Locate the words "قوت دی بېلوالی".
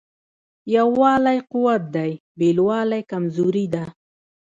1.51-3.01